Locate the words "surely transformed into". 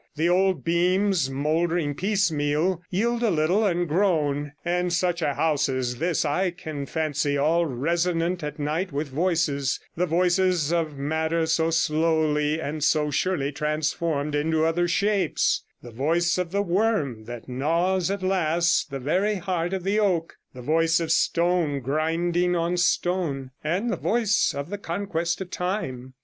13.11-14.65